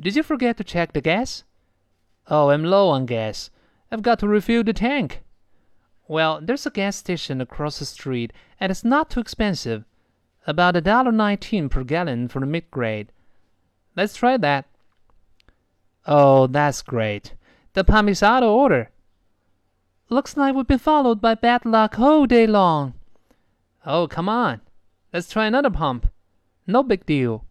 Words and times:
Did 0.00 0.16
you 0.16 0.22
forget 0.22 0.56
to 0.56 0.64
check 0.64 0.92
the 0.92 1.02
gas? 1.02 1.44
Oh, 2.26 2.48
I'm 2.48 2.64
low 2.64 2.88
on 2.88 3.04
gas. 3.04 3.50
I've 3.92 4.02
got 4.02 4.18
to 4.20 4.28
refill 4.28 4.64
the 4.64 4.72
tank. 4.72 5.22
Well, 6.08 6.40
there's 6.42 6.64
a 6.64 6.70
gas 6.70 6.96
station 6.96 7.40
across 7.40 7.78
the 7.78 7.84
street, 7.84 8.32
and 8.58 8.70
it's 8.70 8.84
not 8.84 9.10
too 9.10 9.20
expensive. 9.20 9.84
About 10.46 10.76
a 10.76 10.80
dollar 10.80 11.12
nineteen 11.12 11.68
per 11.68 11.84
gallon 11.84 12.28
for 12.28 12.40
the 12.40 12.46
mid 12.46 12.70
grade. 12.70 13.12
Let's 13.94 14.16
try 14.16 14.36
that. 14.38 14.66
Oh, 16.06 16.46
that's 16.46 16.80
great. 16.82 17.34
The 17.74 17.84
pump 17.84 18.08
order. 18.42 18.90
Looks 20.08 20.36
like 20.36 20.54
we've 20.54 20.66
been 20.66 20.78
followed 20.78 21.20
by 21.20 21.34
bad 21.34 21.66
luck 21.66 21.98
all 21.98 22.26
day 22.26 22.46
long. 22.46 22.94
Oh, 23.84 24.08
come 24.08 24.28
on. 24.28 24.62
Let's 25.12 25.28
try 25.28 25.46
another 25.46 25.70
pump. 25.70 26.10
No 26.66 26.82
big 26.82 27.04
deal. 27.04 27.44